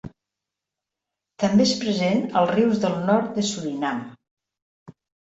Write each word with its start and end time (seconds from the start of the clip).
També 1.43 1.67
és 1.67 1.73
present 1.83 2.23
als 2.41 2.53
rius 2.55 2.81
del 2.85 2.95
nord 3.11 3.29
de 3.35 3.43
Surinam. 3.51 4.01